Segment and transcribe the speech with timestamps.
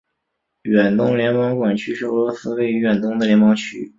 [0.63, 3.87] 远东联邦管区是俄罗斯位于远东的联邦区。